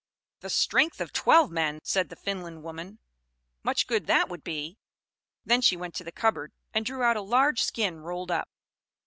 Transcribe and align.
"The 0.39 0.49
strength 0.49 0.99
of 0.99 1.13
twelve 1.13 1.51
men!" 1.51 1.79
said 1.83 2.09
the 2.09 2.15
Finland 2.15 2.63
woman. 2.63 2.97
"Much 3.61 3.85
good 3.85 4.07
that 4.07 4.29
would 4.29 4.43
be!" 4.43 4.79
Then 5.45 5.61
she 5.61 5.77
went 5.77 5.93
to 5.97 6.07
a 6.07 6.11
cupboard, 6.11 6.51
and 6.73 6.83
drew 6.83 7.03
out 7.03 7.17
a 7.17 7.21
large 7.21 7.61
skin 7.61 7.99
rolled 7.99 8.31
up. 8.31 8.49